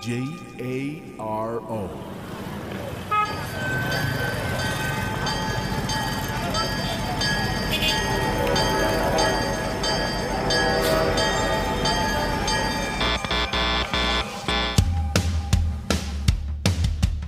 [0.00, 0.24] J
[0.58, 2.23] A R O.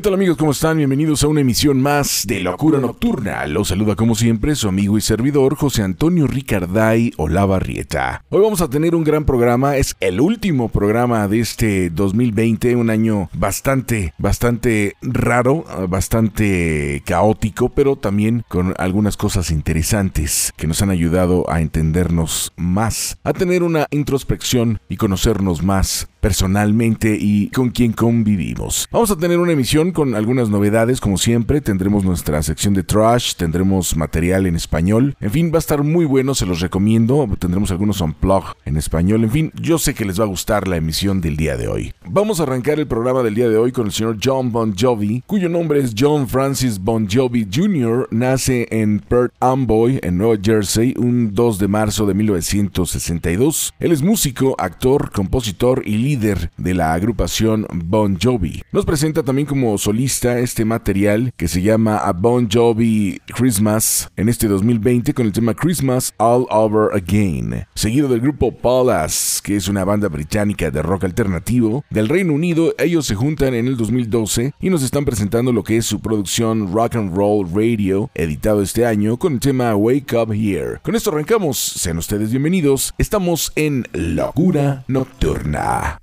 [0.00, 0.38] ¿Qué tal amigos?
[0.38, 0.78] ¿Cómo están?
[0.78, 3.46] Bienvenidos a una emisión más de Locura Nocturna.
[3.46, 8.24] Los saluda como siempre su amigo y servidor José Antonio Ricarday Olavarrieta.
[8.30, 12.88] Hoy vamos a tener un gran programa, es el último programa de este 2020, un
[12.88, 20.88] año bastante, bastante raro, bastante caótico, pero también con algunas cosas interesantes que nos han
[20.88, 27.92] ayudado a entendernos más, a tener una introspección y conocernos más personalmente y con quien
[27.92, 28.86] convivimos.
[28.90, 31.60] Vamos a tener una emisión con algunas novedades, como siempre.
[31.60, 35.16] Tendremos nuestra sección de trash, tendremos material en español.
[35.20, 37.28] En fin, va a estar muy bueno, se los recomiendo.
[37.38, 39.24] Tendremos algunos unplug en español.
[39.24, 41.92] En fin, yo sé que les va a gustar la emisión del día de hoy.
[42.06, 45.22] Vamos a arrancar el programa del día de hoy con el señor John Bon Jovi,
[45.26, 48.08] cuyo nombre es John Francis Bon Jovi Jr.
[48.10, 53.74] Nace en Perth Amboy, en Nueva Jersey, un 2 de marzo de 1962.
[53.78, 58.62] Él es músico, actor, compositor y líder de la agrupación Bon Jovi.
[58.72, 64.28] Nos presenta también como solista este material que se llama A Bon Jovi Christmas en
[64.28, 69.68] este 2020 con el tema Christmas All Over Again, seguido del grupo Palas, que es
[69.68, 72.74] una banda británica de rock alternativo del Reino Unido.
[72.76, 76.74] Ellos se juntan en el 2012 y nos están presentando lo que es su producción
[76.74, 80.78] Rock and Roll Radio, editado este año con el tema Wake Up Here.
[80.82, 85.98] Con esto arrancamos, sean ustedes bienvenidos, estamos en Locura Nocturna.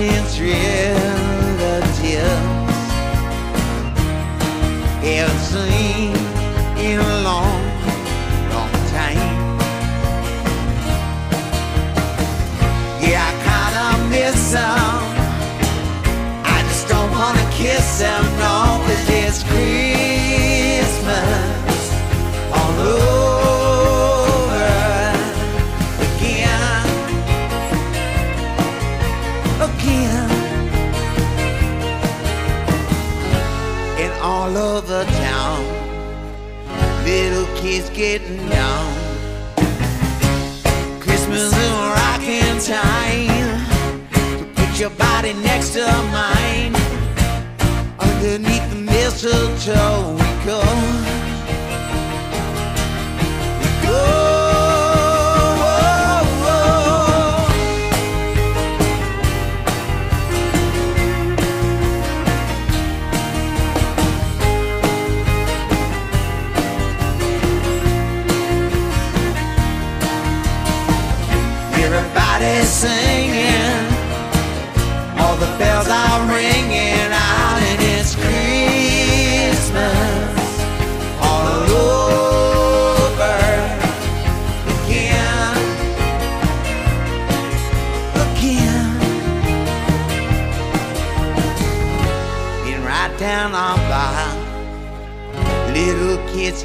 [0.00, 0.56] dance real
[1.60, 2.80] the tears.
[5.02, 5.54] It's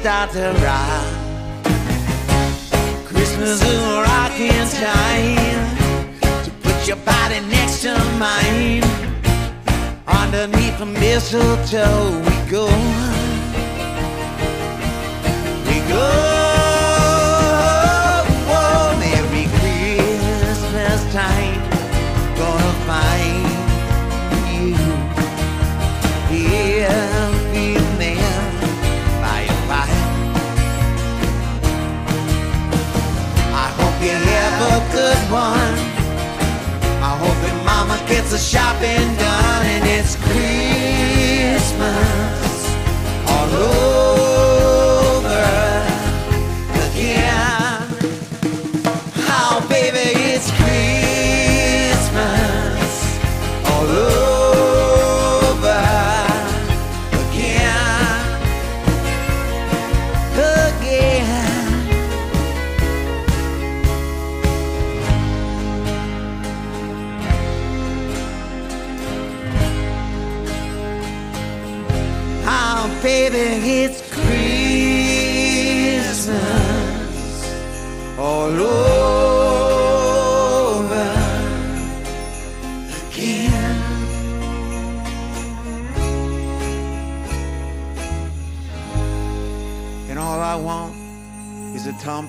[0.06, 1.04] start to rock.
[3.06, 5.76] Christmas is a rocking time.
[6.44, 8.84] to put your body next to mine.
[10.06, 12.66] Underneath the mistletoe we go.
[15.66, 16.55] We go.
[35.30, 35.78] one.
[37.02, 41.66] I hope that mama gets a shopping done and it's Christmas
[43.28, 44.15] all over.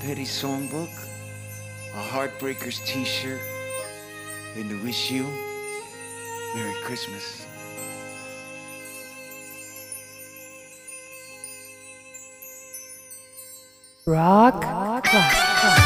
[0.07, 0.88] Petty songbook,
[1.94, 3.42] a Heartbreakers t-shirt,
[4.56, 5.24] and to wish you
[6.56, 7.45] Merry Christmas.
[14.06, 15.76] Rock, Rock.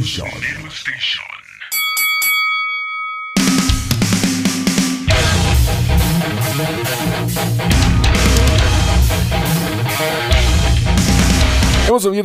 [0.00, 0.51] Station.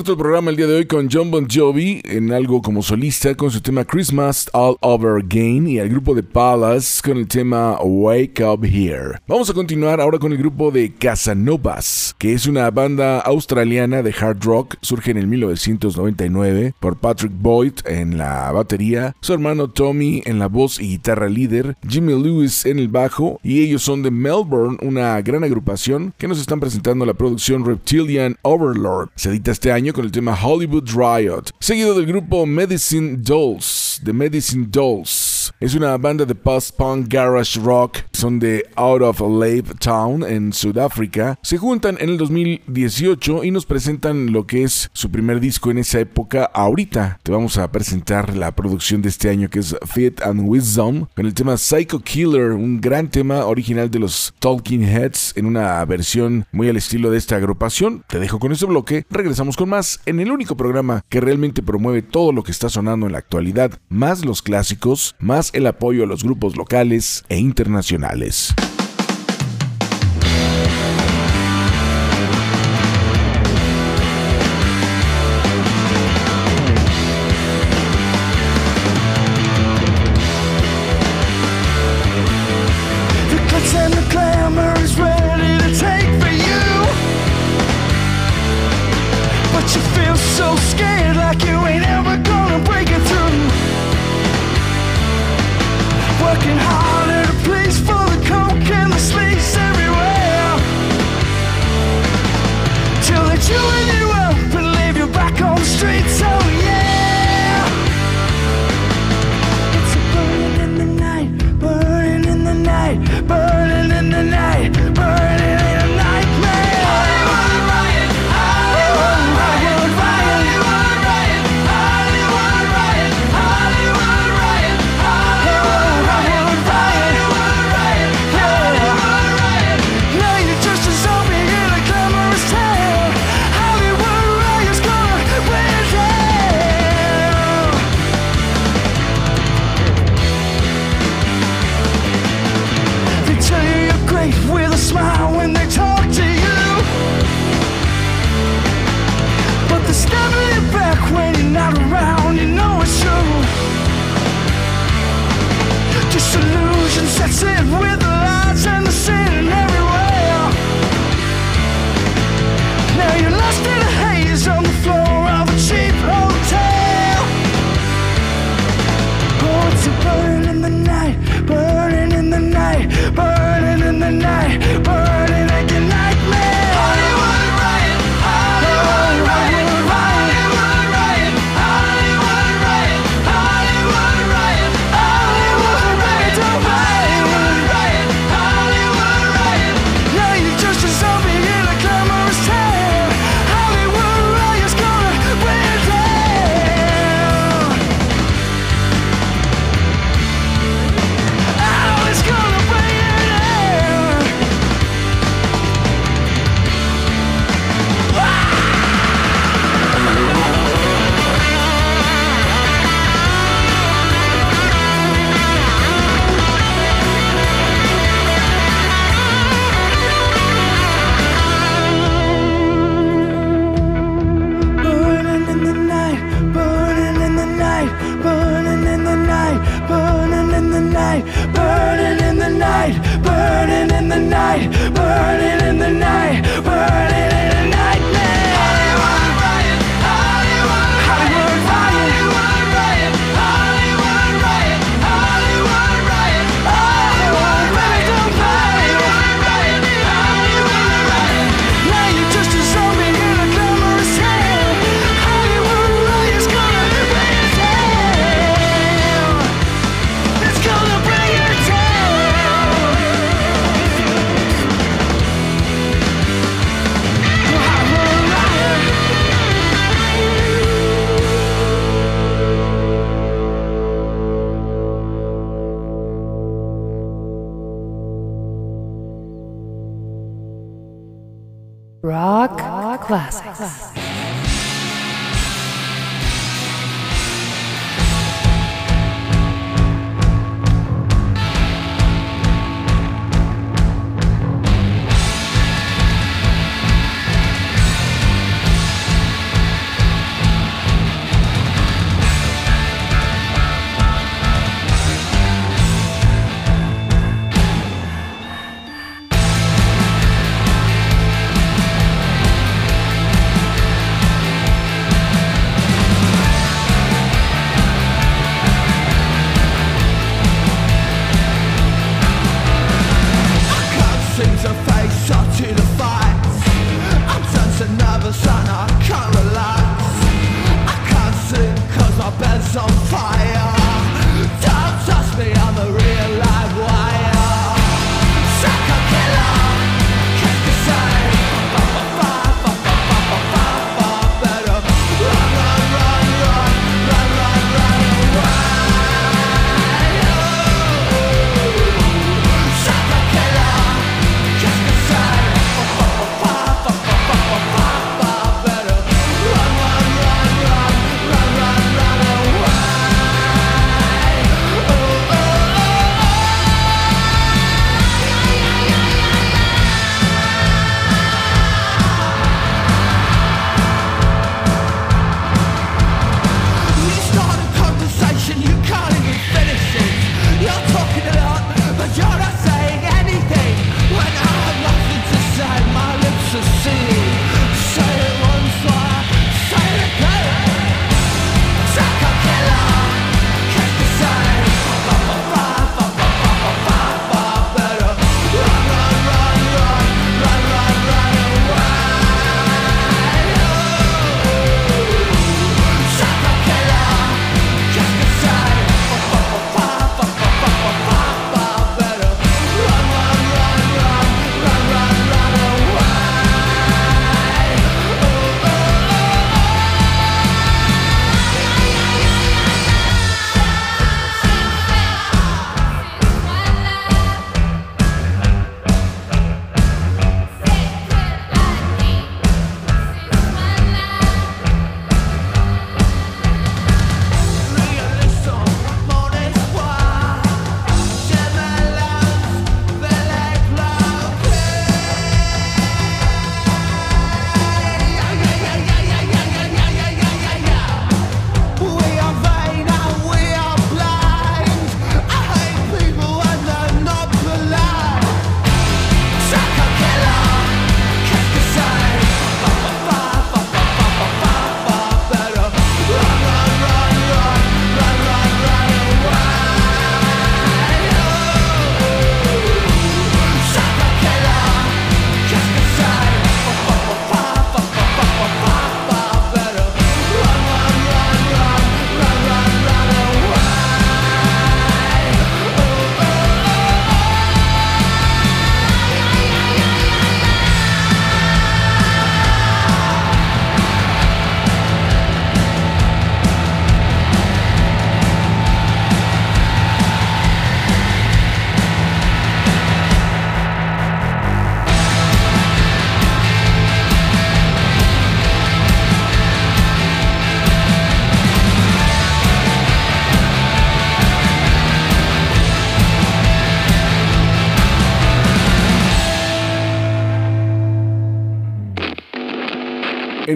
[0.08, 3.52] El programa el día de hoy con John Bon Jovi en algo como solista con
[3.52, 8.42] su tema Christmas All Over Again y el grupo de Palace con el tema Wake
[8.42, 9.20] Up Here.
[9.28, 14.16] Vamos a continuar ahora con el grupo de Casanovas, que es una banda australiana de
[14.18, 20.22] hard rock, surge en el 1999 por Patrick Boyd en la batería, su hermano Tommy
[20.26, 24.12] en la voz y guitarra líder, Jimmy Lewis en el bajo y ellos son de
[24.12, 29.10] Melbourne, una gran agrupación que nos están presentando la producción Reptilian Overlord.
[29.16, 34.14] Se edita este año con el tema Hollywood Riot, seguido del grupo Medicine Dolls, The
[34.14, 35.37] Medicine Dolls.
[35.60, 41.38] Es una banda de post-punk garage rock, son de Out of Lave Town en Sudáfrica.
[41.42, 45.78] Se juntan en el 2018 y nos presentan lo que es su primer disco en
[45.78, 46.46] esa época.
[46.54, 51.06] Ahorita te vamos a presentar la producción de este año que es Fit and Wisdom
[51.16, 55.84] con el tema Psycho Killer, un gran tema original de los Talking Heads en una
[55.86, 58.04] versión muy al estilo de esta agrupación.
[58.08, 62.02] Te dejo con este bloque, regresamos con más en el único programa que realmente promueve
[62.02, 66.08] todo lo que está sonando en la actualidad, más los clásicos, más el apoyo a
[66.08, 68.56] los grupos locales e internacionales.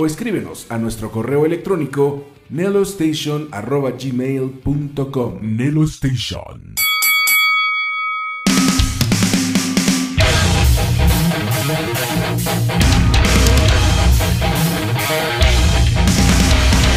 [0.00, 5.82] O escríbenos a nuestro correo electrónico nelostation.gmail.com Nelo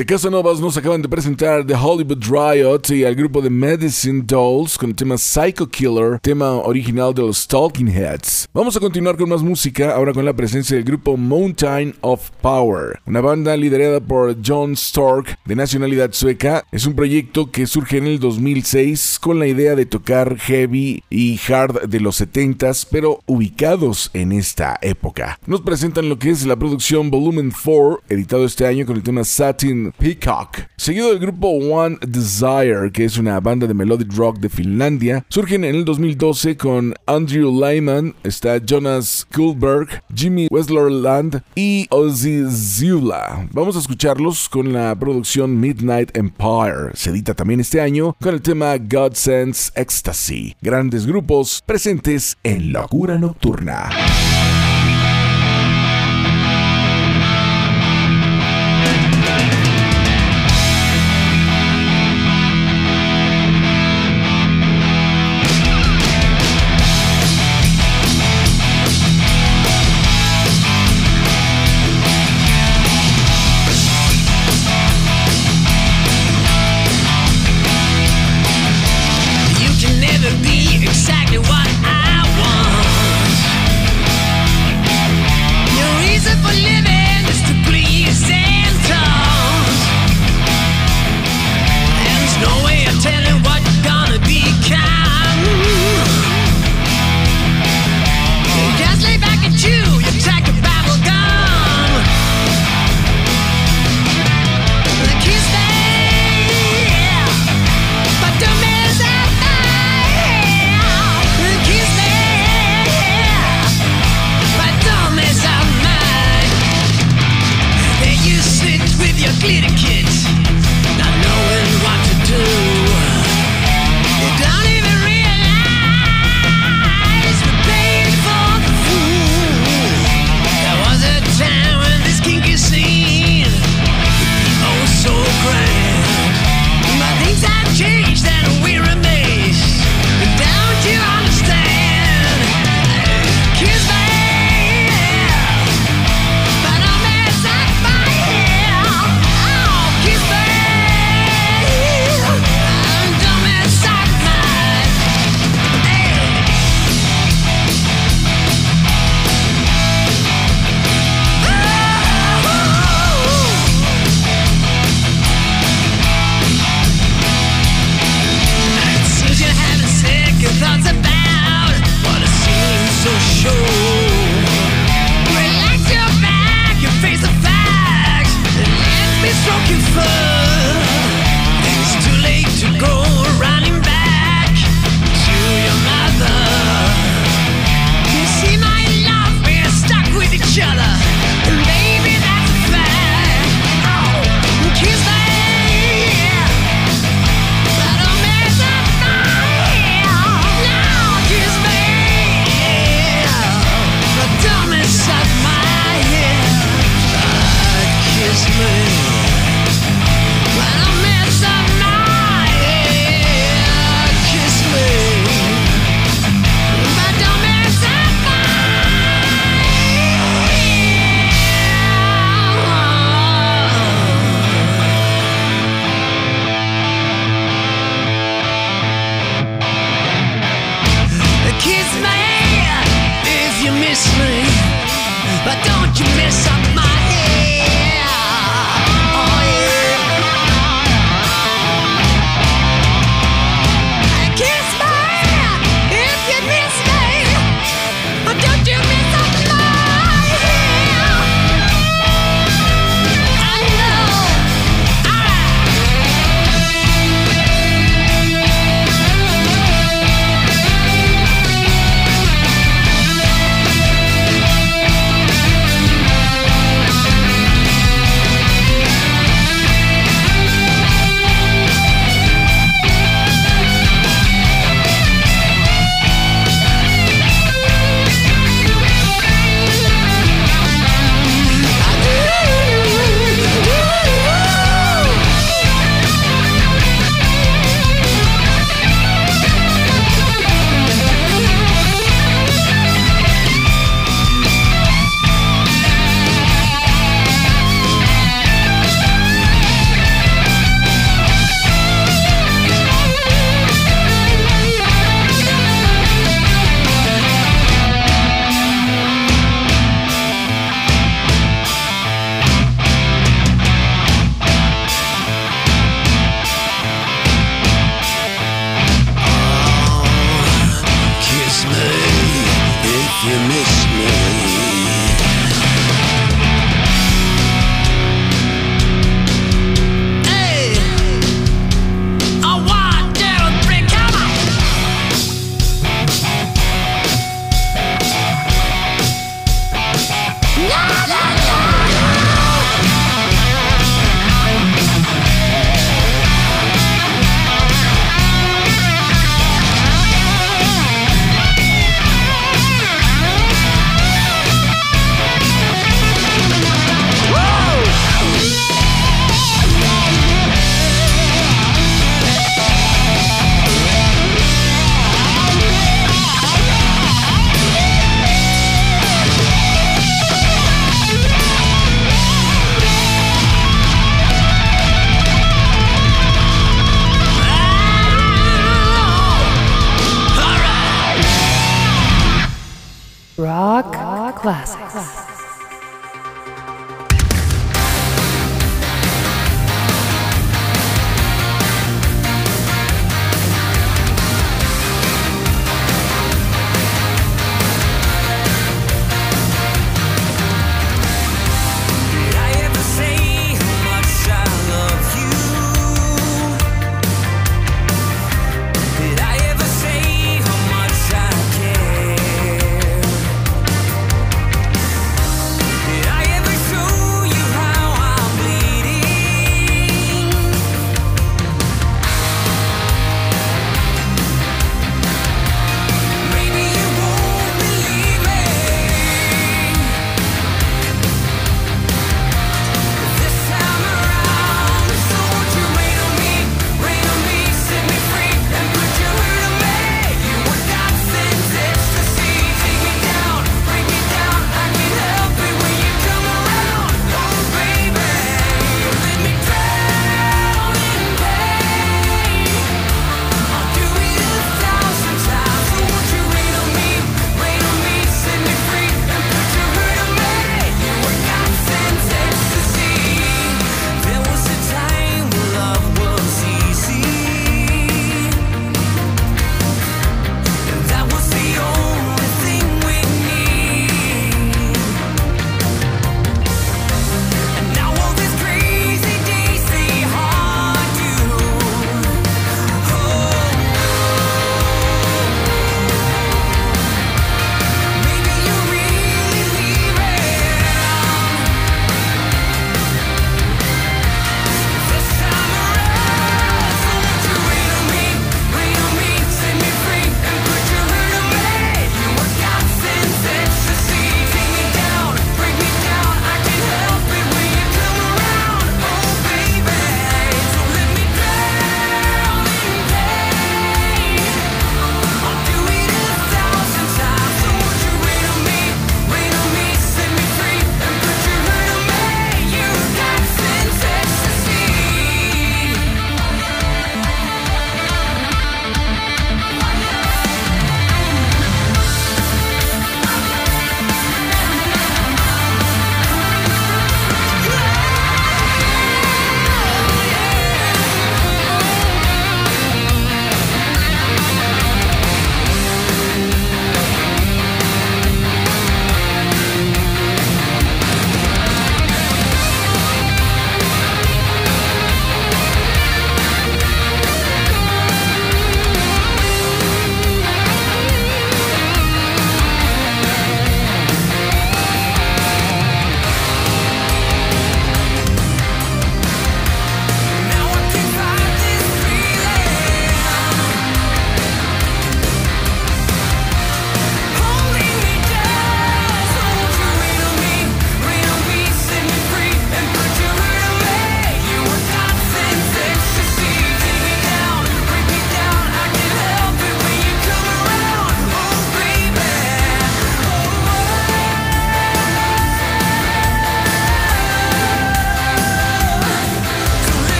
[0.00, 4.78] De Casanovas nos acaban de presentar The Hollywood Riot y al grupo de Medicine Dolls
[4.78, 8.48] con el tema Psycho Killer, tema original de los Talking Heads.
[8.54, 12.98] Vamos a continuar con más música, ahora con la presencia del grupo Mountain of Power,
[13.04, 16.64] una banda liderada por John Stork, de nacionalidad sueca.
[16.72, 21.38] Es un proyecto que surge en el 2006 con la idea de tocar heavy y
[21.46, 25.38] hard de los 70s, pero ubicados en esta época.
[25.44, 29.24] Nos presentan lo que es la producción Volumen 4, editado este año con el tema
[29.24, 34.48] Satin Peacock, seguido del grupo One Desire, que es una banda de melodic rock de
[34.48, 35.24] Finlandia.
[35.28, 43.48] Surgen en el 2012 con Andrew Lyman, está Jonas Kuhlberg, Jimmy Westlerland y Ozzy Zula.
[43.52, 46.90] Vamos a escucharlos con la producción Midnight Empire.
[46.94, 50.56] Se edita también este año con el tema God Sense Ecstasy.
[50.60, 53.90] Grandes grupos presentes en Locura Nocturna.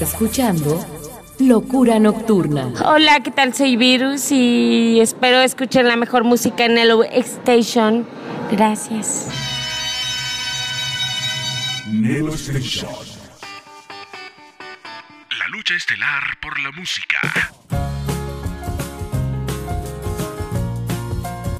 [0.00, 0.78] Escuchando
[1.40, 2.72] Locura Nocturna.
[2.84, 3.52] Hola, ¿qué tal?
[3.52, 8.06] Soy Virus y espero escuchen la mejor música en el Station.
[8.50, 9.28] Gracias.
[11.88, 12.88] Nelo Station.
[15.36, 17.18] La lucha estelar por la música.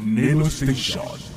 [0.00, 1.27] Nelo Station.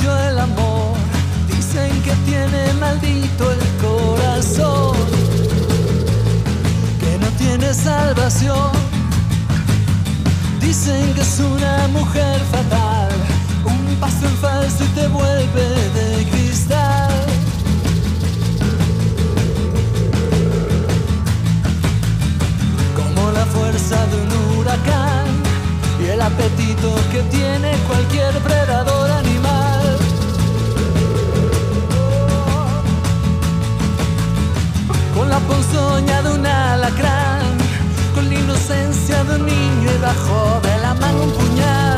[0.00, 0.96] Conoció el amor,
[1.48, 4.96] dicen que tiene maldito el corazón,
[7.00, 8.70] que no tiene salvación.
[10.60, 13.08] Dicen que es una mujer fatal,
[13.64, 17.10] un paso en falso y te vuelve de cristal.
[22.94, 25.26] Como la fuerza de un huracán
[26.00, 28.99] y el apetito que tiene cualquier predador
[35.48, 37.42] ponzoña de un alacrán,
[38.14, 41.89] con la inocencia de un niño y bajo de la mano un puñal.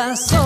[0.00, 0.39] Corazón,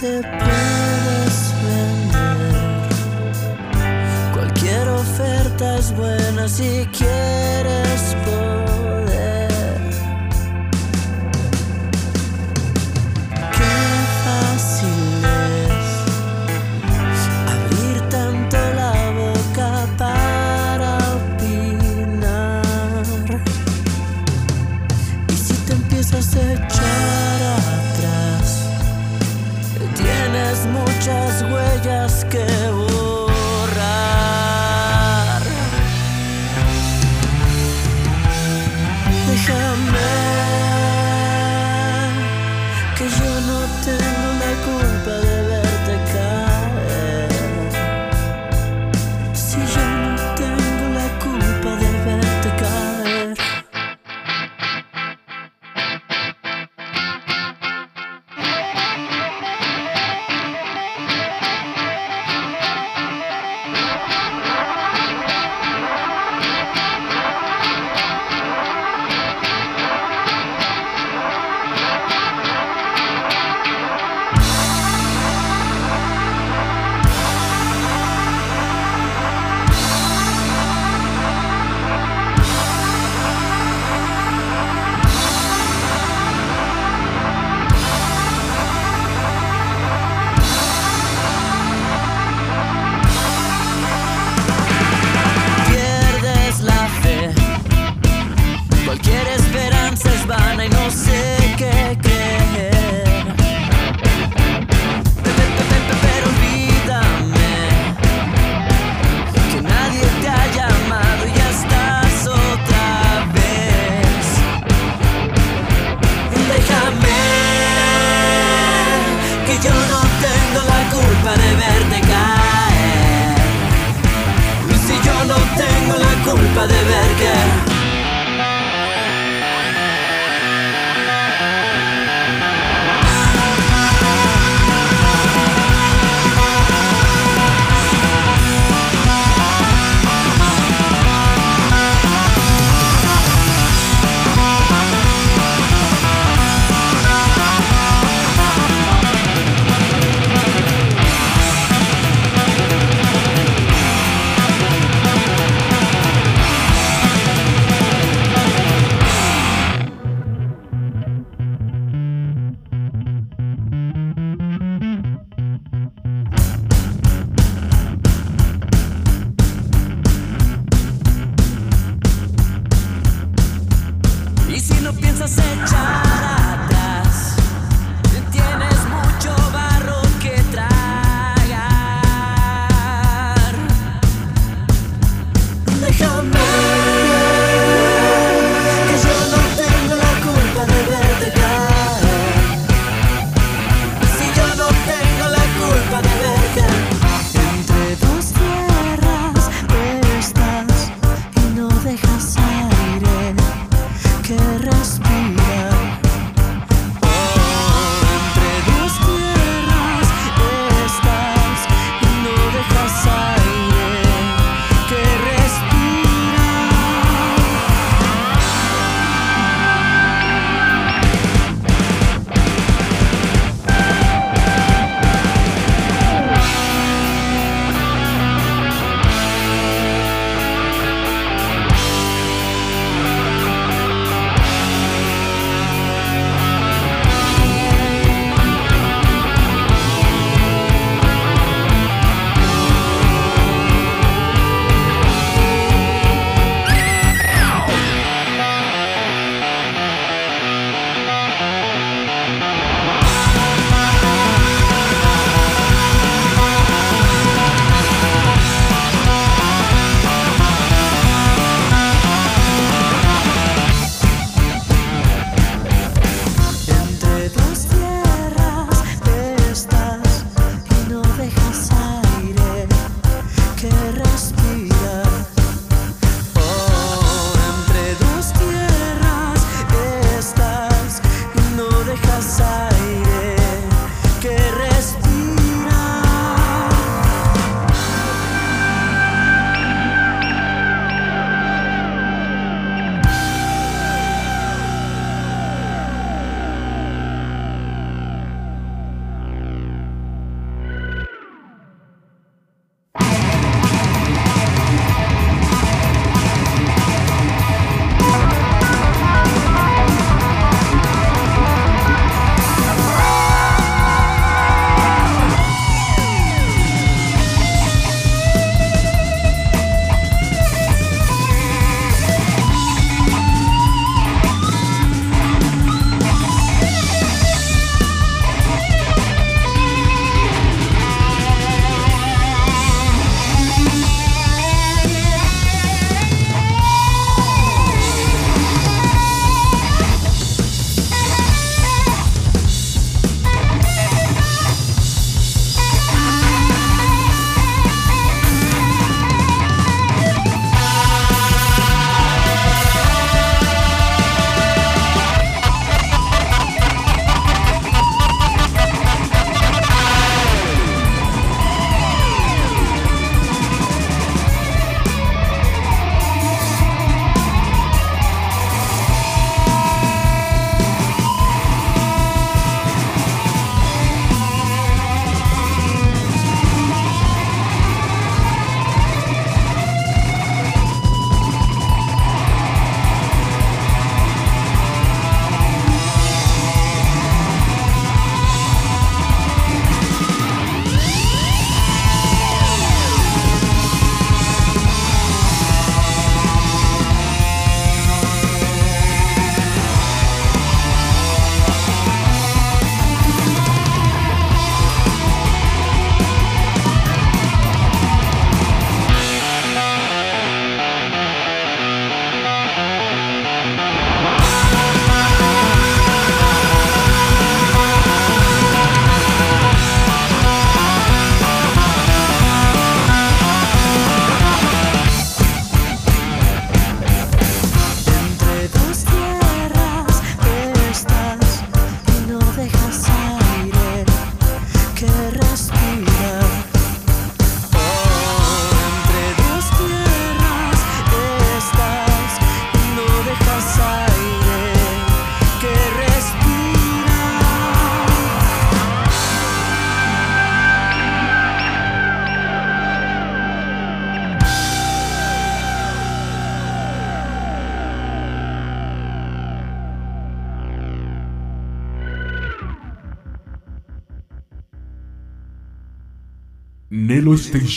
[0.00, 0.37] Te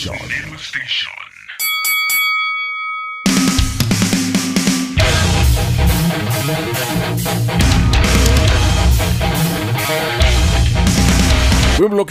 [0.04, 0.31] Nelo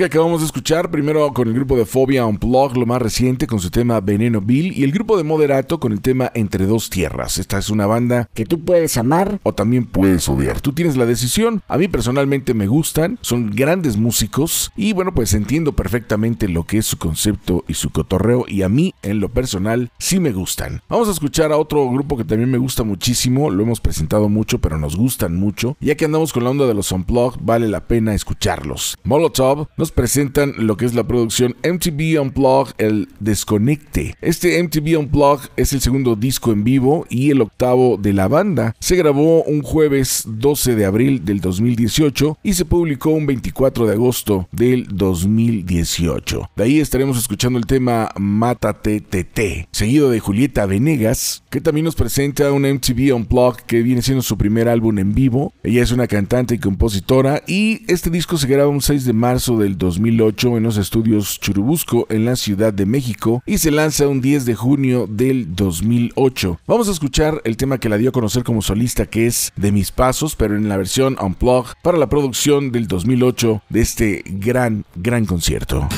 [0.02, 3.60] Bloque acabamos de escuchar, primero con el grupo de Phobia Unplugged, lo más reciente con
[3.60, 7.38] su tema Veneno Bill, y el grupo de Moderato con el tema Entre Dos Tierras.
[7.38, 10.60] Esta es una banda que tú puedes amar o también puedes odiar.
[10.60, 11.62] Tú tienes la decisión.
[11.68, 16.80] A mí personalmente me gustan, son grandes músicos y bueno, pues entiendo perfectamente lo que
[16.80, 20.82] es su concepto y su cotorreo y a mí en lo personal sí me gustan.
[20.90, 24.58] Vamos a escuchar a otro grupo que también me gusta muchísimo, lo hemos presentado mucho,
[24.58, 25.78] pero nos gustan mucho.
[25.80, 28.98] Ya que andamos con la onda de los Unplugged, vale la pena escucharlos.
[29.04, 34.16] Molotov nos presentan lo que es la producción MTV Unplugged, el Desconecte.
[34.22, 38.76] Este MTV Unplugged es el segundo disco en vivo y el octavo de la banda.
[38.80, 43.94] Se grabó un jueves 12 de abril del 2018 y se publicó un 24 de
[43.94, 46.50] agosto del 2018.
[46.56, 51.96] De ahí estaremos escuchando el tema Mátate TT, seguido de Julieta Venegas, que también nos
[51.96, 55.54] presenta un MTV Unplugged que viene siendo su primer álbum en vivo.
[55.64, 59.58] Ella es una cantante y compositora y este disco se graba un 6 de marzo
[59.58, 64.22] del 2008 en los estudios Churubusco en la Ciudad de México y se lanza un
[64.22, 66.60] 10 de junio del 2008.
[66.68, 69.72] Vamos a escuchar el tema que la dio a conocer como solista que es De
[69.72, 74.86] mis pasos, pero en la versión Unplugged para la producción del 2008 de este gran,
[74.96, 75.90] gran concierto.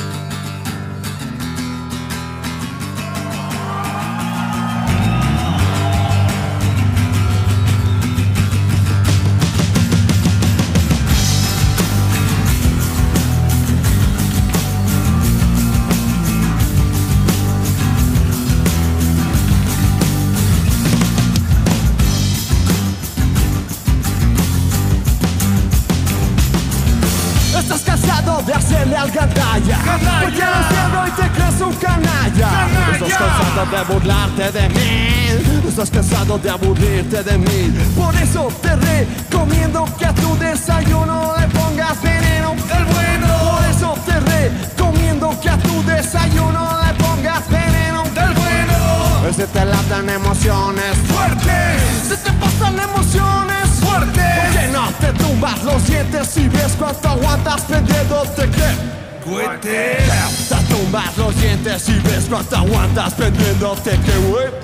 [36.38, 37.72] De aburrirte de mí.
[37.94, 43.26] Por eso te recomiendo que a tu desayuno le pongas veneno del bueno.
[43.50, 49.32] Por eso te recomiendo que a tu desayuno le pongas veneno del bueno.
[49.36, 52.08] Se te latan emociones fuertes.
[52.08, 54.24] Se te pasan emociones fuertes.
[54.40, 59.04] ¿Por qué no te tumbas los dientes y ves cuánto aguantas pendiéndote que?
[59.24, 64.12] Cohetes Te tumbas los dientes y ves cuánto aguantas pendiéndote que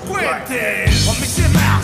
[0.07, 1.07] Cohetes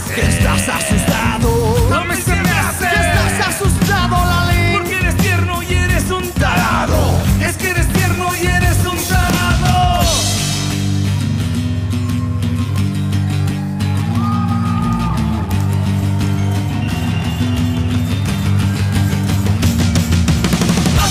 [0.07, 1.93] hace Que estás asustado.
[1.93, 2.85] A mí se me hace.
[2.85, 4.73] Estás asustado Lali.
[4.73, 7.19] Porque eres tierno y eres un tarado.
[7.41, 9.27] Es que eres tierno y eres un tarado.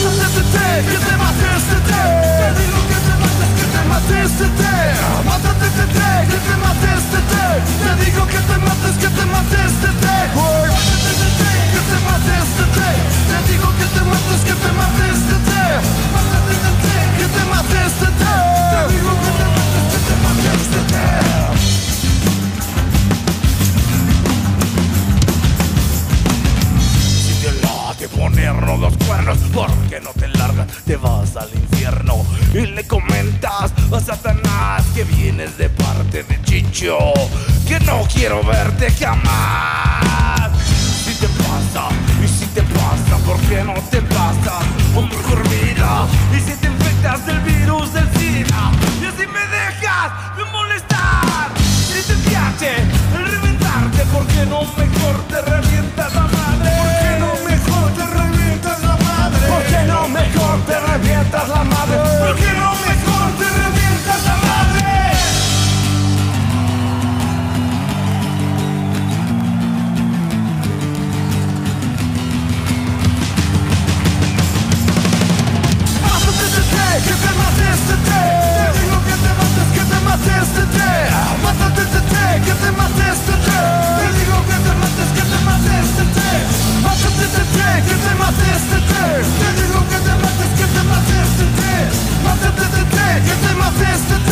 [0.07, 2.03] Mátate, que te mates, tete.
[2.38, 4.74] Te digo que te mates, que te mates, tete.
[5.24, 10.16] Mátate, tete, que te mates, Te digo que te mates, que te mates, tete,
[11.72, 12.46] que te mates.
[13.28, 15.62] Te digo que te mates, que te mates, tete,
[17.18, 17.92] que te mates.
[18.00, 21.45] Te digo que te mates, que te mates, tete.
[28.16, 32.24] Ponernos los cuernos, porque no te largas, te vas al infierno.
[32.54, 36.98] Y le comentas a Satanás que vienes de parte de Chicho,
[37.68, 40.50] que no quiero verte jamás.
[41.04, 41.88] Si te pasa,
[42.24, 44.60] y si te pasa, ¿por qué no te pasa?
[44.94, 50.36] O mejor mira, y si te infectas del virus del SIDA, y así me dejas
[50.36, 51.50] de molestar.
[51.56, 52.16] Si te
[53.18, 55.55] el reventarte, ¿por qué no mejor te
[87.87, 88.61] que te mates.
[88.70, 89.22] Te.
[89.39, 90.55] Te digo que te mates,
[93.24, 94.26] que te mates,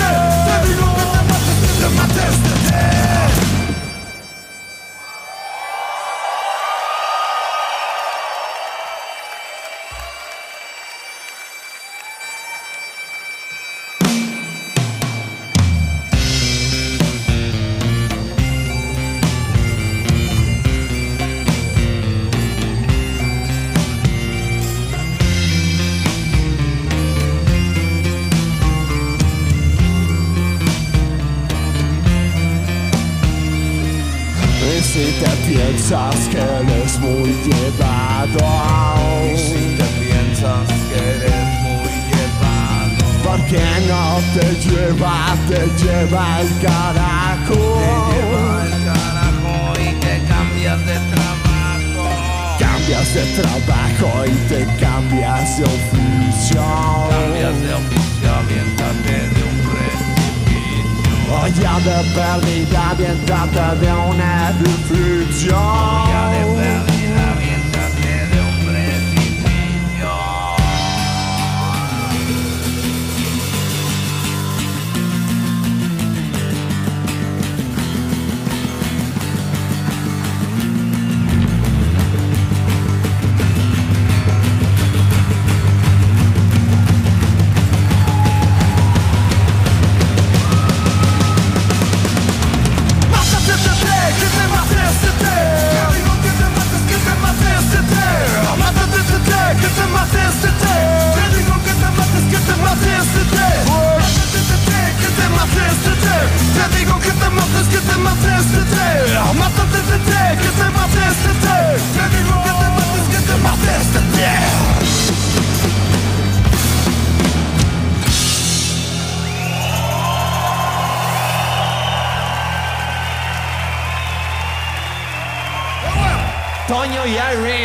[55.54, 64.48] selfie oficial La mia oficial diventate di un precipizio Oia de perdita diventate de uma
[64.48, 66.93] edifizio Oia de perdita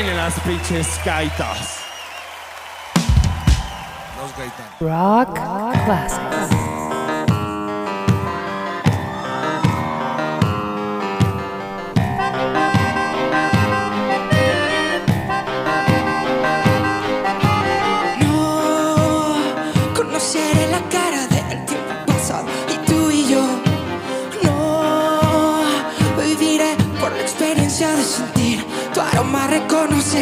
[0.02, 1.80] vienen las pinches gaitas.
[4.80, 6.68] Rock, Rock Classics.
[30.12, 30.16] No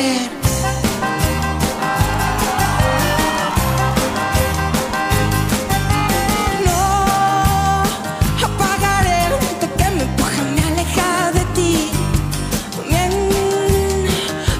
[8.45, 11.89] apagaré el viento que me empuja, me aleja de ti.
[12.89, 13.11] Bien,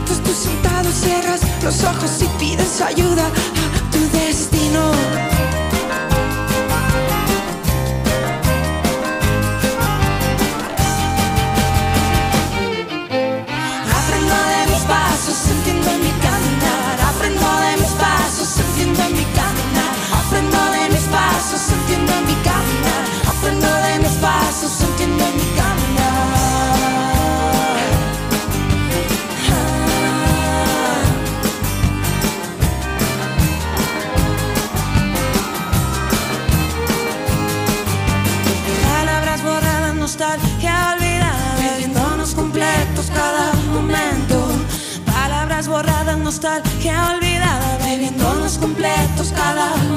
[0.06, 3.30] tú, tú sentado cierras los ojos y pides ayuda.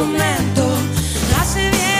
[0.01, 0.63] momento
[1.39, 2.00] hace bien.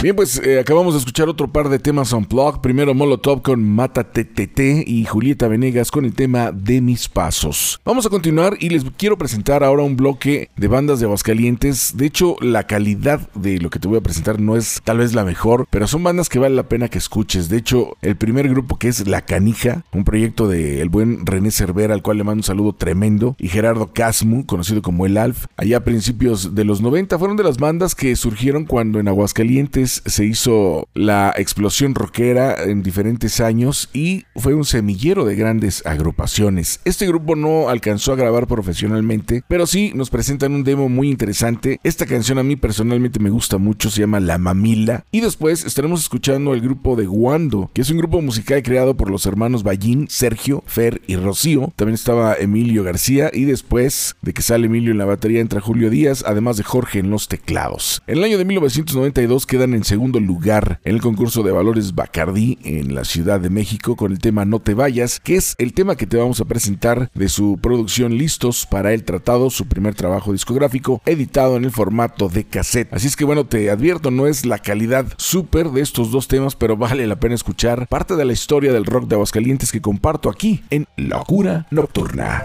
[0.00, 2.60] Bien, pues eh, acabamos de escuchar otro par de temas unplugged.
[2.60, 7.80] Primero Molotov con Mata TTT y Julieta Venegas con el tema de mis pasos.
[7.84, 11.96] Vamos a continuar y les quiero presentar ahora un bloque de bandas de Aguascalientes.
[11.96, 15.14] De hecho, la calidad de lo que te voy a presentar no es tal vez
[15.14, 17.48] la mejor, pero son bandas que vale la pena que escuches.
[17.48, 21.94] De hecho, el primer grupo que es La Canija, un proyecto del buen René Cervera,
[21.94, 25.78] al cual le mando un saludo tremendo, y Gerardo Casmu, conocido como El Alf, allá
[25.78, 30.24] a principios de los 90, fueron de las bandas que surgieron cuando en Aguascalientes se
[30.24, 36.80] hizo la explosión rockera en diferentes años y fue un semillero de grandes agrupaciones.
[36.84, 41.80] Este grupo no alcanzó a grabar profesionalmente, pero sí nos presentan un demo muy interesante.
[41.82, 45.04] Esta canción a mí personalmente me gusta mucho, se llama La Mamila.
[45.10, 49.10] Y después estaremos escuchando el grupo de Guando, que es un grupo musical creado por
[49.10, 51.72] los hermanos Ballín, Sergio, Fer y Rocío.
[51.76, 55.90] También estaba Emilio García y después de que sale Emilio en la batería entra Julio
[55.90, 58.02] Díaz, además de Jorge en los teclados.
[58.06, 62.58] En el año de 1992 quedan en segundo lugar en el concurso de valores Bacardí
[62.64, 65.96] en la Ciudad de México con el tema No te vayas, que es el tema
[65.96, 70.32] que te vamos a presentar de su producción Listos para el Tratado, su primer trabajo
[70.32, 72.92] discográfico, editado en el formato de cassette.
[72.92, 76.56] Así es que bueno, te advierto, no es la calidad súper de estos dos temas,
[76.56, 80.30] pero vale la pena escuchar parte de la historia del rock de Aguascalientes que comparto
[80.30, 82.44] aquí en Locura Nocturna.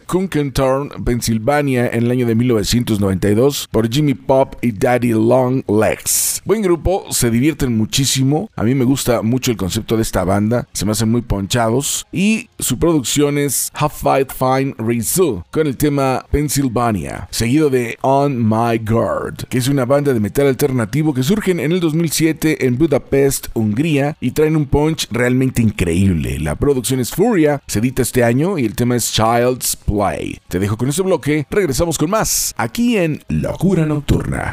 [1.05, 6.43] Pensilvania, en el año de 1992 por Jimmy Pop y Daddy Long Legs.
[6.45, 8.51] Buen grupo, se divierten muchísimo.
[8.57, 12.07] A mí me gusta mucho el concepto de esta banda, se me hacen muy ponchados.
[12.12, 18.49] Y su producción es Half Fight Fine Rizzo con el tema Pennsylvania, seguido de On
[18.49, 22.79] My Guard, que es una banda de metal alternativo que surgen en el 2007 en
[22.79, 26.38] Budapest, Hungría, y traen un punch realmente increíble.
[26.38, 30.41] La producción es Furia, se edita este año y el tema es Child's Play.
[30.49, 34.53] Te dejo con ese bloque, regresamos con más aquí en Locura Nocturna.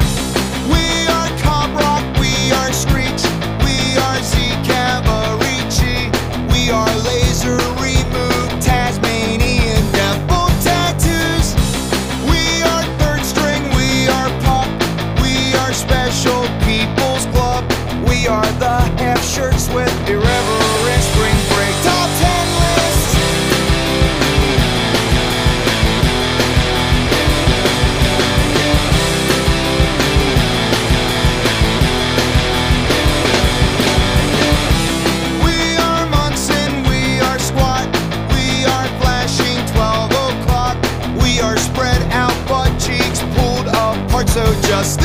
[0.70, 1.30] We are
[1.74, 2.72] rock, we are
[3.64, 4.66] we are Z
[6.50, 7.15] we are
[44.76, 45.05] just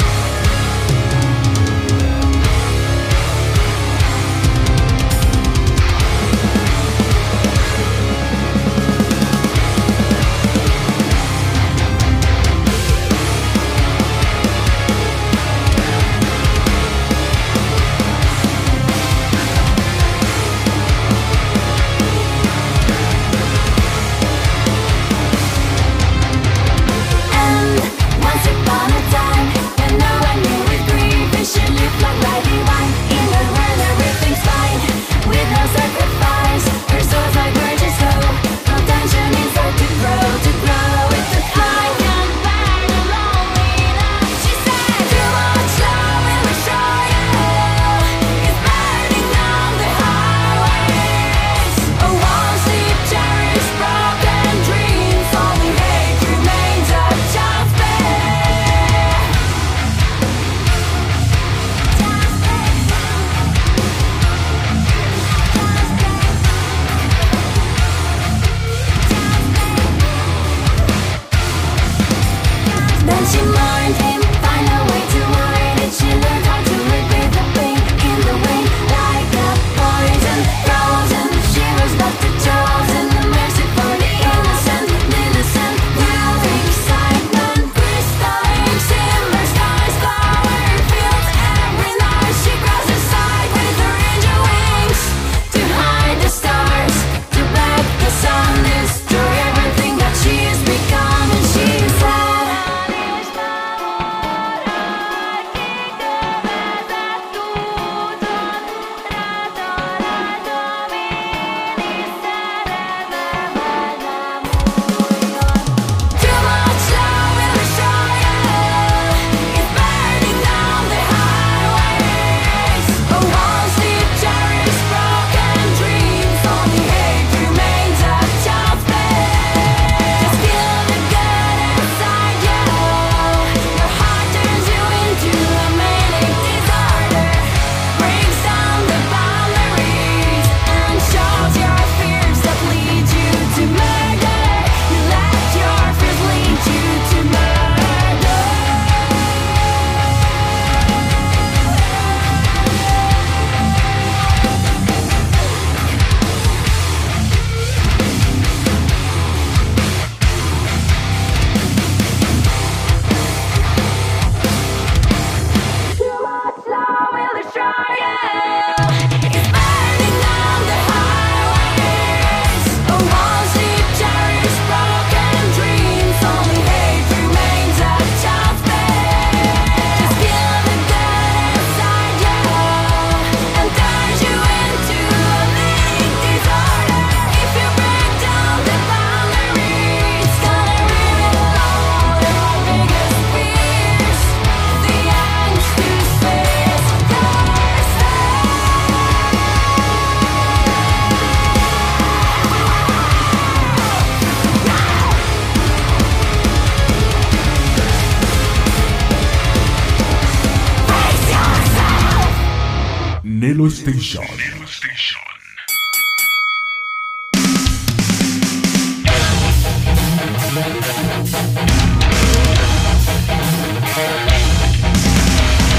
[221.01, 221.70] Thank you.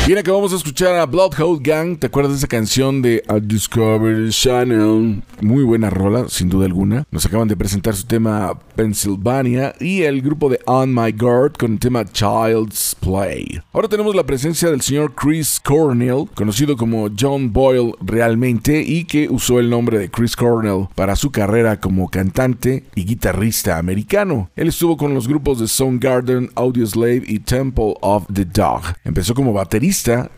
[0.04, 1.96] Bien, acabamos de escuchar a Bloodhound Gang.
[1.96, 5.22] ¿Te acuerdas de esa canción de A Discovery Channel?
[5.40, 7.04] Muy buena rola, sin duda alguna.
[7.12, 11.74] Nos acaban de presentar su tema Pennsylvania y el grupo de On My Guard con
[11.74, 13.60] el tema Child's Play.
[13.72, 19.28] Ahora tenemos la presencia del señor Chris Cornell, conocido como John Boyle realmente y que
[19.30, 24.50] usó el nombre de Chris Cornell para su carrera como cantante y guitarrista americano.
[24.56, 28.82] Él estuvo con los grupos de Soundgarden, Audioslave y Temple of the Dog.
[29.04, 29.91] Empezó como baterista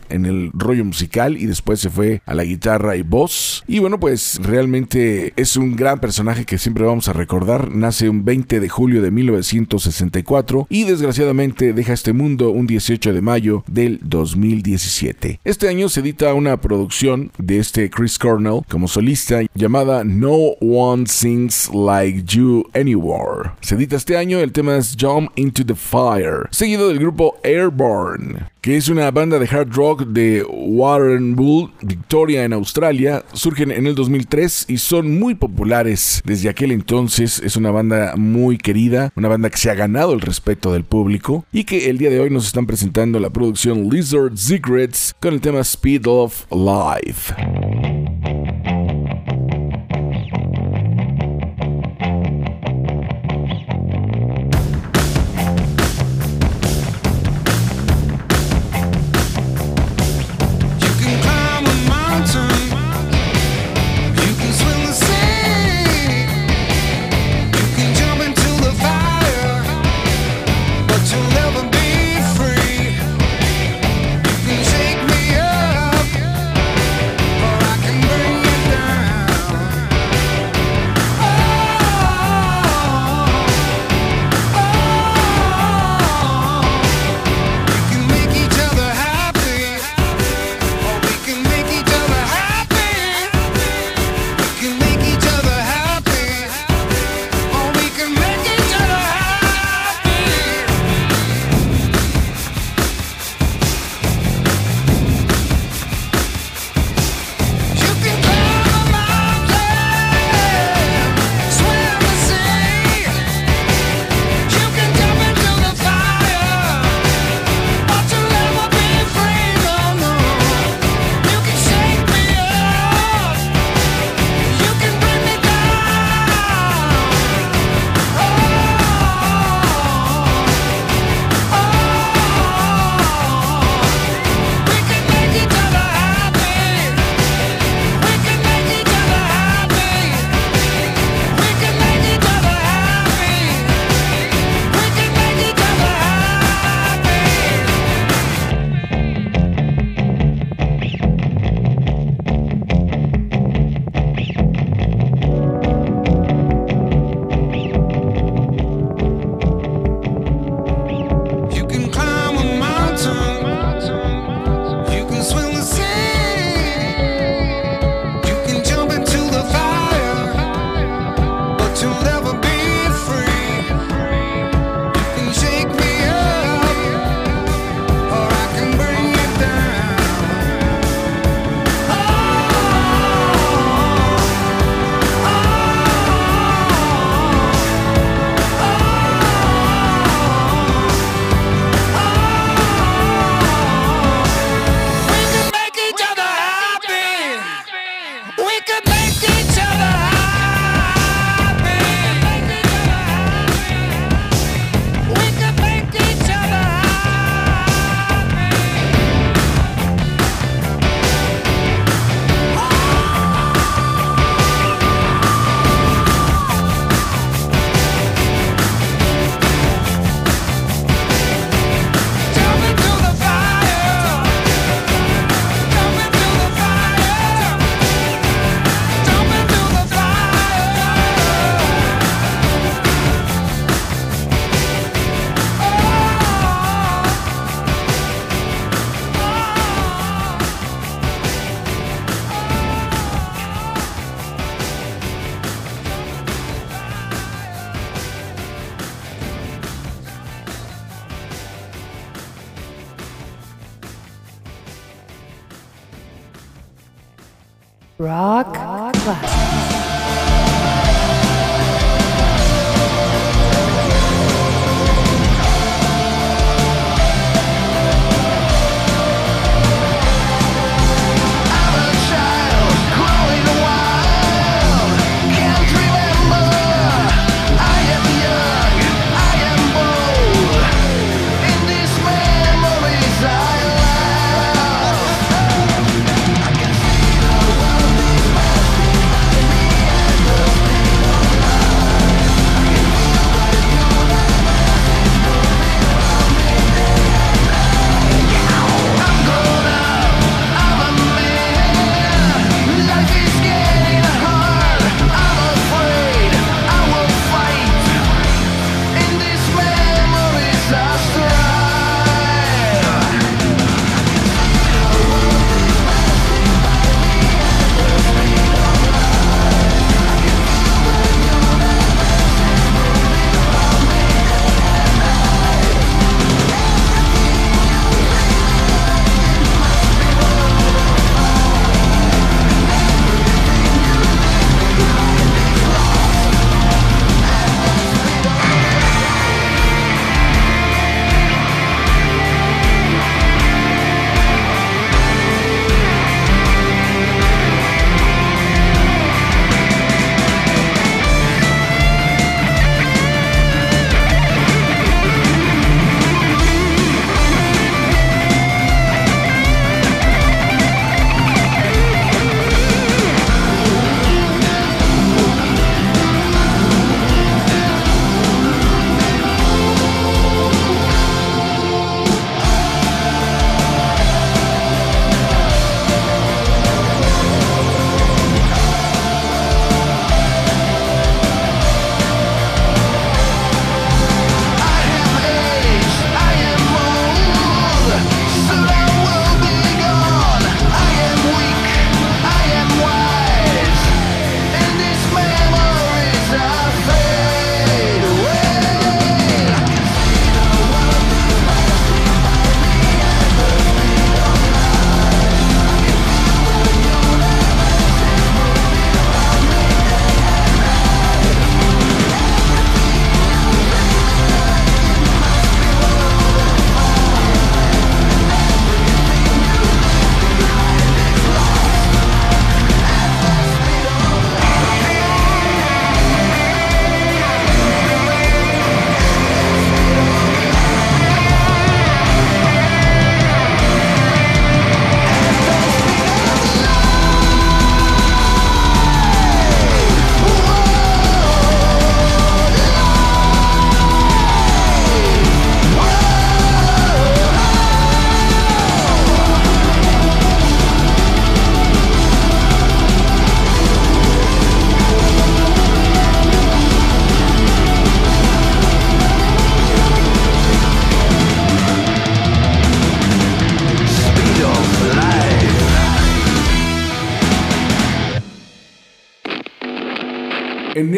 [0.09, 3.63] en el rollo musical y después se fue a la guitarra y voz.
[3.67, 7.71] Y bueno, pues realmente es un gran personaje que siempre vamos a recordar.
[7.71, 13.21] Nace un 20 de julio de 1964 y desgraciadamente deja este mundo un 18 de
[13.21, 15.39] mayo del 2017.
[15.43, 21.07] Este año se edita una producción de este Chris Cornell como solista llamada No One
[21.07, 23.51] Sings Like You Anywhere.
[23.61, 28.54] Se edita este año, el tema es Jump Into the Fire, seguido del grupo Airborne
[28.65, 33.23] que es una banda de hard rock de Warrnambool, Victoria, en Australia.
[33.31, 37.39] Surgen en el 2003 y son muy populares desde aquel entonces.
[37.45, 41.45] Es una banda muy querida, una banda que se ha ganado el respeto del público
[41.53, 45.41] y que el día de hoy nos están presentando la producción Lizard Secrets con el
[45.41, 47.35] tema Speed of Life.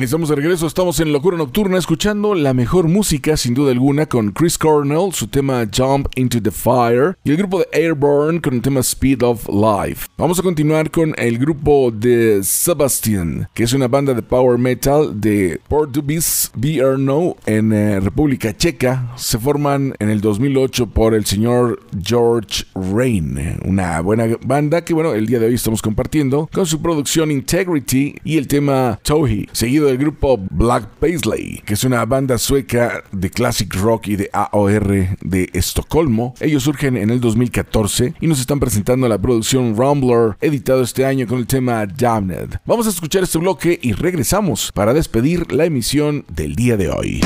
[0.00, 4.06] Bien, estamos de regreso, estamos en Locura Nocturna escuchando la mejor música sin duda alguna
[4.06, 8.54] con Chris Cornell, su tema Jump into the Fire y el grupo de Airborne con
[8.54, 10.08] el tema Speed of Life.
[10.16, 15.20] Vamos a continuar con el grupo de Sebastian, que es una banda de power metal
[15.20, 19.12] de Portuguese Brno en eh, República Checa.
[19.16, 25.12] Se forman en el 2008 por el señor George Rain, una buena banda que bueno,
[25.12, 29.89] el día de hoy estamos compartiendo con su producción Integrity y el tema Tohi, seguido
[29.90, 35.16] del grupo Black Paisley, que es una banda sueca de classic rock y de AOR
[35.20, 36.34] de Estocolmo.
[36.40, 41.26] Ellos surgen en el 2014 y nos están presentando la producción Rumbler, editado este año
[41.26, 42.56] con el tema Damned.
[42.64, 47.20] Vamos a escuchar este bloque y regresamos para despedir la emisión del día de hoy.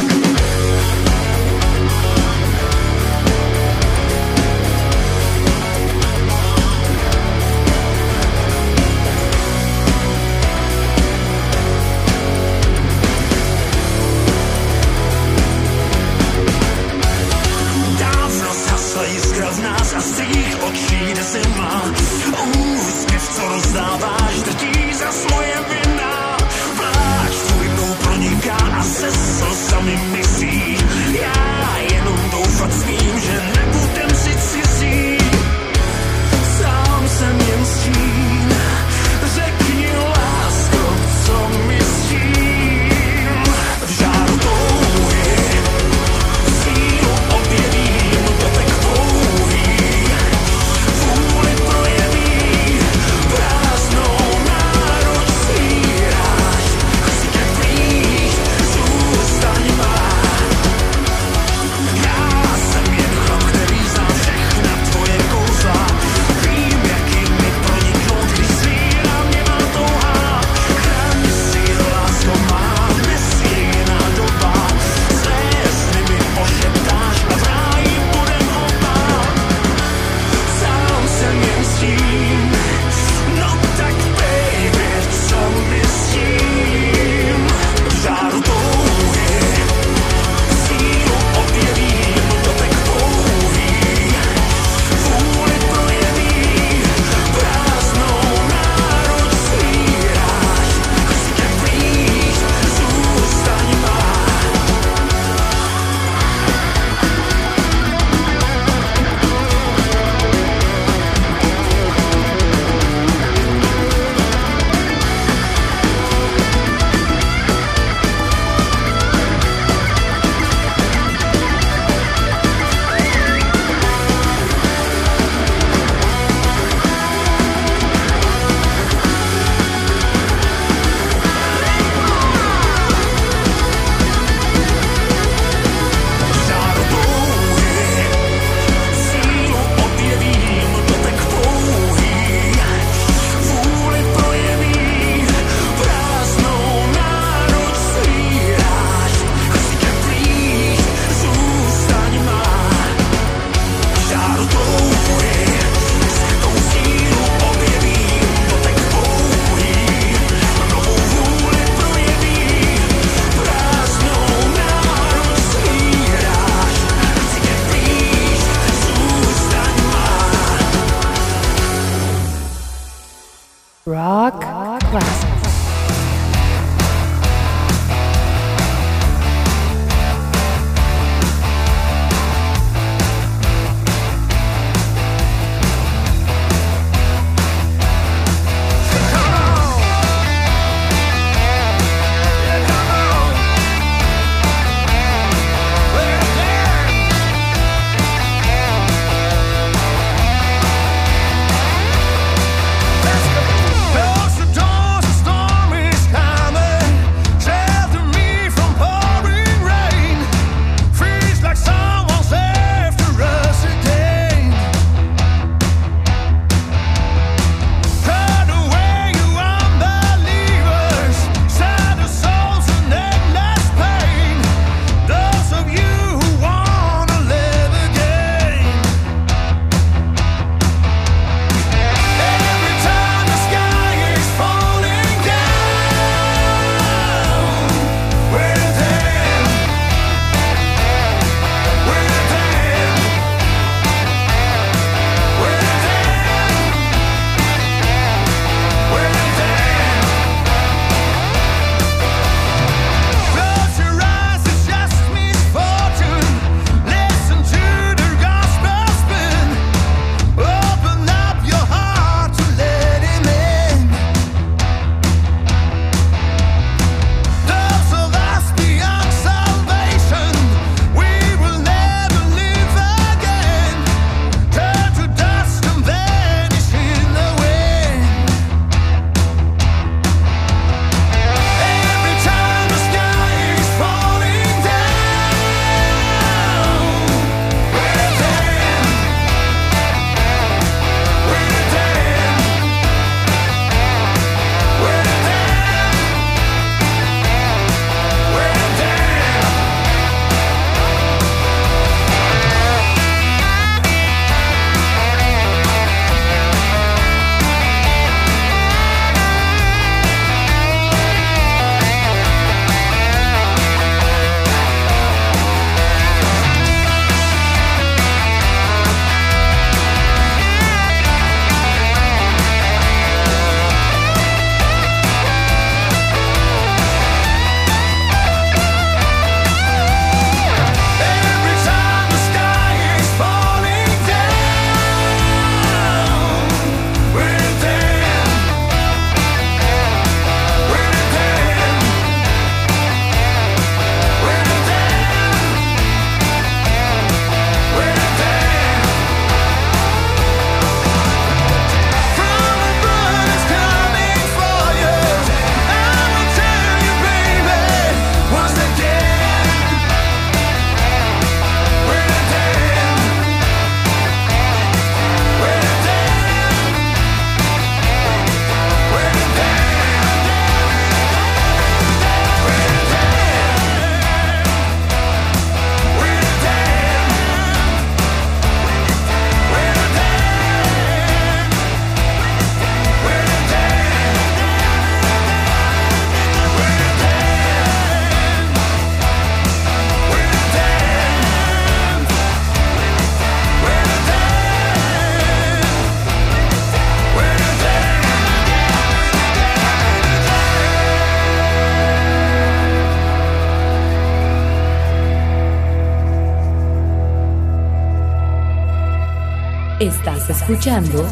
[410.45, 411.09] Escuchando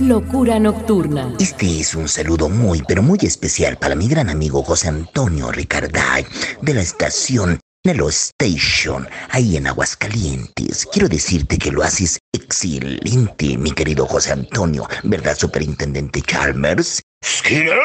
[0.00, 1.34] Locura Nocturna.
[1.40, 6.26] Este es un saludo muy, pero muy especial para mi gran amigo José Antonio Ricarday
[6.60, 10.86] de la estación Nelo Station, ahí en Aguascalientes.
[10.92, 17.00] Quiero decirte que lo haces excelente, mi querido José Antonio, ¿verdad, Superintendente Chalmers?
[17.24, 17.78] ¿Skinner?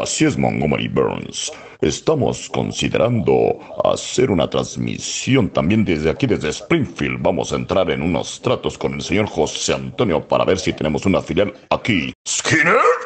[0.00, 1.50] Así es, Montgomery Burns.
[1.80, 7.20] Estamos considerando hacer una transmisión también desde aquí, desde Springfield.
[7.20, 11.04] Vamos a entrar en unos tratos con el señor José Antonio para ver si tenemos
[11.06, 12.12] una filial aquí.
[12.26, 13.05] ¿Skinner?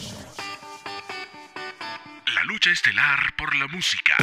[2.51, 4.13] lucha estelar por la música.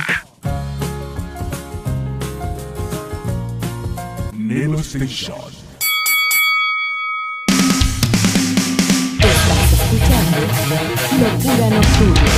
[4.35, 5.51] Nelo Station.
[9.19, 10.41] Estás escuchando
[11.23, 12.29] Locura Nocturna.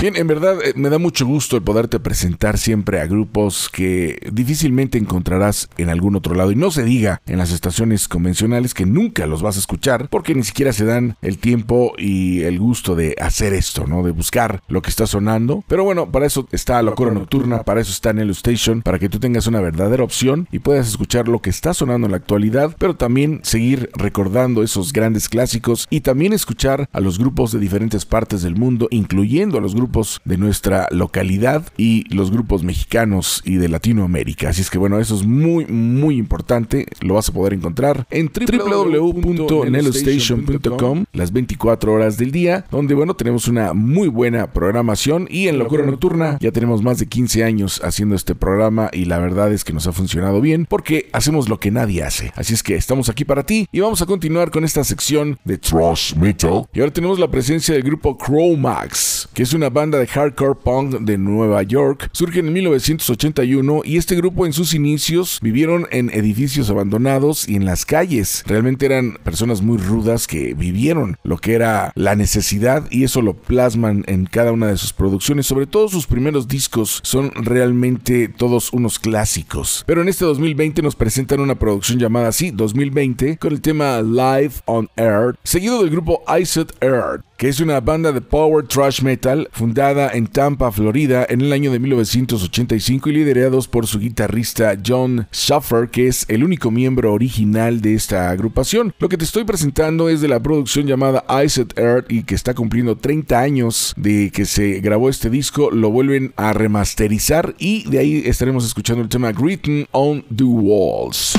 [0.00, 4.20] Bien, en verdad eh, me da mucho gusto el poderte presentar siempre a grupos que
[4.30, 8.86] difícilmente encontrarás en algún otro lado y no se diga en las estaciones convencionales que
[8.86, 12.94] nunca los vas a escuchar porque ni siquiera se dan el tiempo y el gusto
[12.94, 14.04] de hacer esto, ¿no?
[14.04, 15.64] De buscar lo que está sonando.
[15.66, 19.18] Pero bueno, para eso está Locura Nocturna, para eso está Nelo Station, para que tú
[19.18, 22.94] tengas una verdadera opción y puedas escuchar lo que está sonando en la actualidad, pero
[22.94, 28.42] también seguir recordando esos grandes clásicos y también escuchar a los grupos de diferentes partes
[28.42, 29.87] del mundo, incluyendo a los grupos
[30.24, 34.50] de nuestra localidad y los grupos mexicanos y de Latinoamérica.
[34.50, 36.86] Así es que bueno, eso es muy, muy importante.
[37.00, 43.48] Lo vas a poder encontrar en www.nelostation.com las 24 horas del día, donde bueno, tenemos
[43.48, 48.14] una muy buena programación y en Locura Nocturna ya tenemos más de 15 años haciendo
[48.14, 51.70] este programa y la verdad es que nos ha funcionado bien porque hacemos lo que
[51.70, 52.32] nadie hace.
[52.36, 55.58] Así es que estamos aquí para ti y vamos a continuar con esta sección de
[55.58, 56.66] Thrash Metal.
[56.72, 60.98] Y ahora tenemos la presencia del grupo Chromax, que es una banda de hardcore punk
[61.02, 62.10] de Nueva York.
[62.12, 67.64] Surge en 1981 y este grupo en sus inicios vivieron en edificios abandonados y en
[67.64, 68.42] las calles.
[68.44, 73.34] Realmente eran personas muy rudas que vivieron lo que era la necesidad y eso lo
[73.34, 75.46] plasman en cada una de sus producciones.
[75.46, 79.84] Sobre todo sus primeros discos son realmente todos unos clásicos.
[79.86, 84.54] Pero en este 2020 nos presentan una producción llamada así, 2020, con el tema Live
[84.64, 89.48] on Earth, seguido del grupo Iced Earth que es una banda de power thrash metal
[89.52, 95.28] fundada en Tampa, Florida, en el año de 1985 y liderados por su guitarrista John
[95.32, 98.92] Schaffer, que es el único miembro original de esta agrupación.
[98.98, 102.54] Lo que te estoy presentando es de la producción llamada Iced Earth y que está
[102.54, 108.00] cumpliendo 30 años de que se grabó este disco, lo vuelven a remasterizar y de
[108.00, 111.36] ahí estaremos escuchando el tema Written on the Walls.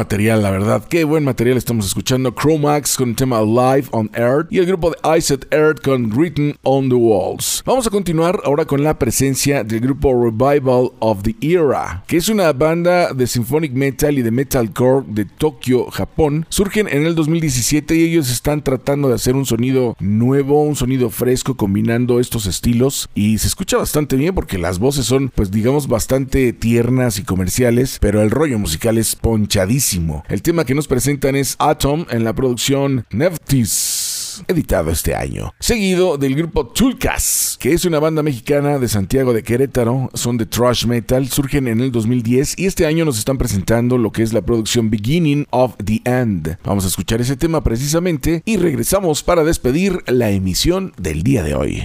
[0.00, 0.82] Material, la verdad.
[0.88, 2.30] Qué buen material estamos escuchando.
[2.30, 6.10] Chromax con el tema Live on Earth y el grupo de Ice at Earth con
[6.10, 7.62] Written on the Walls.
[7.66, 12.30] Vamos a continuar ahora con la presencia del grupo Revival of the Era, que es
[12.30, 16.46] una banda de symphonic metal y de metalcore de Tokio, Japón.
[16.48, 21.10] Surgen en el 2017 y ellos están tratando de hacer un sonido nuevo, un sonido
[21.10, 25.88] fresco combinando estos estilos y se escucha bastante bien porque las voces son pues digamos
[25.88, 29.89] bastante tiernas y comerciales, pero el rollo musical es ponchadísimo.
[30.28, 35.52] El tema que nos presentan es Atom en la producción Neftis editado este año.
[35.58, 40.46] Seguido del grupo Tulcas, que es una banda mexicana de Santiago de Querétaro, son de
[40.46, 44.32] thrash metal, surgen en el 2010 y este año nos están presentando lo que es
[44.32, 46.56] la producción Beginning of the End.
[46.64, 51.54] Vamos a escuchar ese tema precisamente y regresamos para despedir la emisión del día de
[51.54, 51.84] hoy.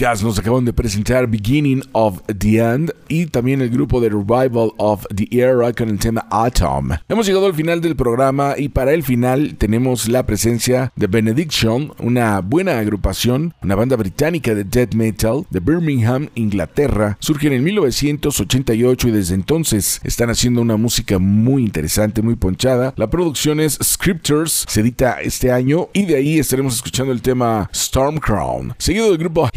[0.00, 5.04] Nos acaban de presentar Beginning of the End y también el grupo de Revival of
[5.14, 6.92] the Era con el tema Atom.
[7.06, 11.92] Hemos llegado al final del programa y para el final tenemos la presencia de Benediction,
[11.98, 17.18] una buena agrupación, una banda británica de death metal de Birmingham, Inglaterra.
[17.20, 22.94] Surgen en 1988 y desde entonces están haciendo una música muy interesante, muy ponchada.
[22.96, 27.68] La producción es Scriptures, se edita este año y de ahí estaremos escuchando el tema
[27.74, 29.50] Storm Crown, seguido del grupo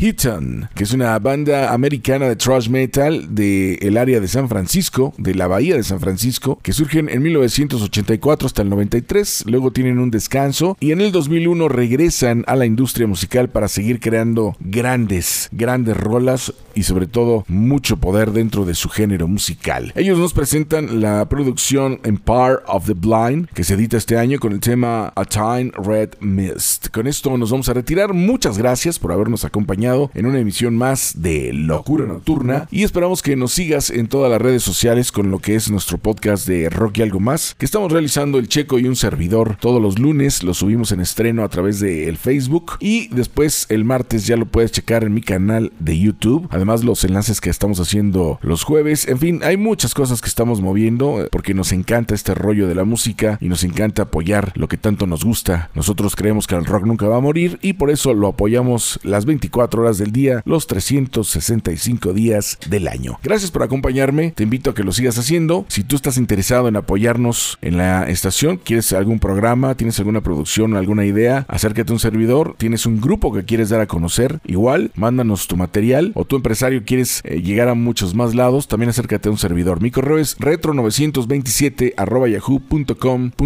[0.76, 5.48] Que es una banda americana de thrash metal del área de San Francisco, de la
[5.48, 10.78] bahía de San Francisco, que surgen en 1984 hasta el 93, luego tienen un descanso
[10.80, 16.54] y en el 2001 regresan a la industria musical para seguir creando grandes, grandes rolas
[16.76, 19.92] y sobre todo mucho poder dentro de su género musical.
[19.96, 24.54] Ellos nos presentan la producción Empire of the Blind, que se edita este año con
[24.54, 26.90] el tema A Time Red Mist.
[26.90, 28.14] Con esto nos vamos a retirar.
[28.14, 32.68] Muchas gracias por habernos acompañado en una emisión más de Locura Nocturna.
[32.72, 35.98] Y esperamos que nos sigas en todas las redes sociales con lo que es nuestro
[35.98, 39.58] podcast de Rock y algo más, que estamos realizando el Checo y un servidor.
[39.60, 42.74] Todos los lunes, lo subimos en estreno a través de el Facebook.
[42.80, 47.04] Y después el martes ya lo puedes checar en mi canal de YouTube, además los
[47.04, 51.28] enlaces que estamos haciendo los jueves, en fin, hay muchas cosas que estamos moviendo eh,
[51.32, 55.08] porque nos encanta este rollo de la música y nos encanta apoyar lo que tanto
[55.08, 55.70] nos gusta.
[55.76, 59.26] Nosotros creemos que el rock nunca va a morir y por eso lo apoyamos las
[59.26, 63.20] 24 horas del día, los 365 días del año.
[63.24, 65.66] Gracias por acompañarme, te invito a que lo sigas haciendo.
[65.68, 70.76] Si tú estás interesado en apoyarnos en la estación, quieres algún programa, tienes alguna producción
[70.78, 74.92] alguna idea, acércate a un servidor, tienes un grupo que quieres dar a conocer, igual,
[74.96, 79.30] mándanos tu material o tu empresario quieres eh, llegar a muchos más lados, también acércate
[79.30, 79.82] a un servidor.
[79.82, 81.94] Mi correo es retro927
[82.32, 83.38] yahoo.com.mx.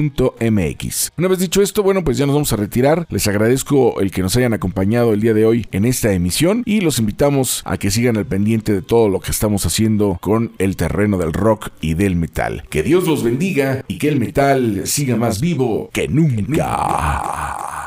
[1.17, 3.05] Una vez dicho esto, bueno, pues ya nos vamos a retirar.
[3.09, 6.81] Les agradezco el que nos hayan acompañado el día de hoy en esta emisión y
[6.81, 10.75] los invitamos a que sigan al pendiente de todo lo que estamos haciendo con el
[10.75, 12.63] terreno del rock y del metal.
[12.69, 17.86] Que Dios los bendiga y que el metal siga más vivo que nunca.